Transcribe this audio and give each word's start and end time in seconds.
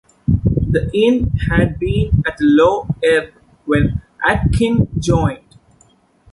The 0.67 0.89
Inn 0.95 1.29
had 1.51 1.77
been 1.77 2.23
at 2.25 2.41
a 2.41 2.43
low 2.43 2.87
ebb 3.03 3.33
when 3.65 4.01
Atkin 4.27 4.87
joined. 4.97 5.57